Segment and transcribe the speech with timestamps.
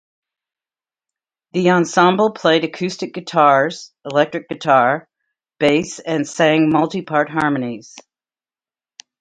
[1.51, 5.05] The ensemble played acoustic guitars, electric guitar and
[5.59, 7.95] bass and sang multi-part harmonies.